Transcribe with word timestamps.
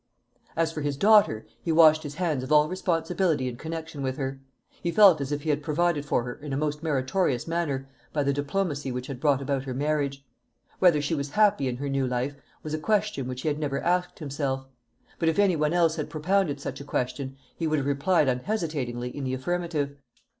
As 0.57 0.71
for 0.71 0.81
his 0.81 0.97
daughter, 0.97 1.45
he 1.61 1.71
washed 1.71 2.01
his 2.01 2.15
hands 2.15 2.41
of 2.43 2.51
all 2.51 2.67
responsibility 2.67 3.47
in 3.47 3.55
connection 3.55 4.01
with 4.01 4.17
her. 4.17 4.39
He 4.81 4.89
felt 4.89 5.21
as 5.21 5.31
if 5.31 5.43
he 5.43 5.51
had 5.51 5.61
provided 5.61 6.07
for 6.07 6.23
her 6.23 6.33
in 6.33 6.51
a 6.53 6.57
most 6.57 6.81
meritorious 6.81 7.47
manner 7.47 7.87
by 8.11 8.23
the 8.23 8.33
diplomacy 8.33 8.91
which 8.91 9.05
had 9.05 9.19
brought 9.19 9.43
about 9.43 9.65
her 9.65 9.75
marriage. 9.75 10.25
Whether 10.79 11.03
she 11.03 11.13
was 11.13 11.29
happy 11.29 11.67
in 11.67 11.77
her 11.77 11.87
new 11.87 12.07
life, 12.07 12.33
was 12.63 12.73
a 12.73 12.79
question 12.79 13.27
which 13.27 13.43
he 13.43 13.47
had 13.47 13.59
never 13.59 13.79
asked 13.79 14.17
himself; 14.17 14.65
but 15.19 15.29
if 15.29 15.37
any 15.37 15.55
one 15.55 15.71
else 15.71 15.97
had 15.97 16.09
propounded 16.09 16.59
such 16.59 16.81
a 16.81 16.83
question, 16.83 17.37
he 17.55 17.67
would 17.67 17.77
have 17.77 17.85
replied 17.85 18.27
unhesitatingly 18.27 19.15
in 19.15 19.23
the 19.23 19.35
affirmative. 19.35 19.95